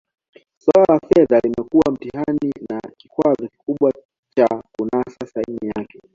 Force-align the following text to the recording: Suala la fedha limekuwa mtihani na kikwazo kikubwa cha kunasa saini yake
Suala 0.57 0.93
la 0.93 0.99
fedha 1.07 1.39
limekuwa 1.43 1.91
mtihani 1.91 2.51
na 2.69 2.81
kikwazo 2.97 3.47
kikubwa 3.47 3.93
cha 4.35 4.61
kunasa 4.77 5.27
saini 5.33 5.59
yake 5.77 5.99